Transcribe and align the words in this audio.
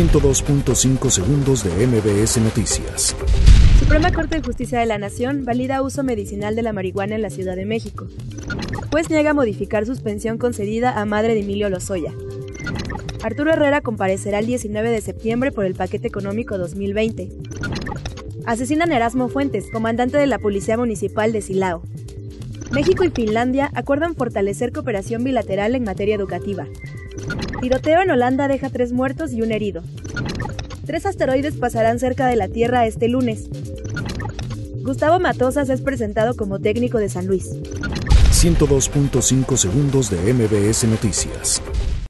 102.5 0.00 1.10
segundos 1.10 1.62
de 1.62 1.86
MBS 1.86 2.38
Noticias. 2.38 3.14
Suprema 3.78 4.10
Corte 4.10 4.36
de 4.36 4.42
Justicia 4.42 4.80
de 4.80 4.86
la 4.86 4.96
Nación 4.96 5.44
valida 5.44 5.82
uso 5.82 6.02
medicinal 6.02 6.56
de 6.56 6.62
la 6.62 6.72
marihuana 6.72 7.16
en 7.16 7.20
la 7.20 7.28
Ciudad 7.28 7.54
de 7.54 7.66
México. 7.66 8.06
Juez 8.90 9.10
niega 9.10 9.34
modificar 9.34 9.84
suspensión 9.84 10.38
concedida 10.38 10.98
a 10.98 11.04
madre 11.04 11.34
de 11.34 11.40
Emilio 11.40 11.68
Lozoya. 11.68 12.14
Arturo 13.22 13.52
Herrera 13.52 13.82
comparecerá 13.82 14.38
el 14.38 14.46
19 14.46 14.88
de 14.88 15.02
septiembre 15.02 15.52
por 15.52 15.66
el 15.66 15.74
paquete 15.74 16.08
económico 16.08 16.56
2020. 16.56 17.28
Asesinan 18.46 18.92
Erasmo 18.92 19.28
Fuentes, 19.28 19.66
comandante 19.70 20.16
de 20.16 20.26
la 20.26 20.38
Policía 20.38 20.78
Municipal 20.78 21.30
de 21.30 21.42
Silao. 21.42 21.82
México 22.72 23.04
y 23.04 23.10
Finlandia 23.10 23.70
acuerdan 23.74 24.14
fortalecer 24.14 24.72
cooperación 24.72 25.24
bilateral 25.24 25.74
en 25.74 25.84
materia 25.84 26.14
educativa. 26.14 26.66
Tiroteo 27.60 28.02
en 28.02 28.10
Holanda 28.10 28.48
deja 28.48 28.70
tres 28.70 28.92
muertos 28.92 29.32
y 29.32 29.42
un 29.42 29.52
herido. 29.52 29.82
Tres 30.86 31.06
asteroides 31.06 31.56
pasarán 31.56 31.98
cerca 31.98 32.26
de 32.26 32.36
la 32.36 32.48
Tierra 32.48 32.86
este 32.86 33.08
lunes. 33.08 33.48
Gustavo 34.82 35.20
Matosas 35.20 35.68
es 35.68 35.82
presentado 35.82 36.34
como 36.34 36.58
técnico 36.58 36.98
de 36.98 37.08
San 37.08 37.26
Luis. 37.26 37.50
102.5 38.32 39.56
segundos 39.56 40.10
de 40.10 40.32
MBS 40.32 40.84
Noticias. 40.84 41.62